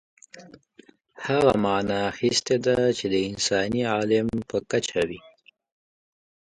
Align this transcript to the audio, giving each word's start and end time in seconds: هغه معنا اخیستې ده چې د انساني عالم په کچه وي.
هغه 1.25 1.51
معنا 1.65 1.99
اخیستې 2.13 2.55
ده 2.65 2.77
چې 2.97 3.05
د 3.13 3.15
انساني 3.29 3.81
عالم 3.93 4.27
په 4.49 4.57
کچه 4.71 4.99
وي. 5.07 5.21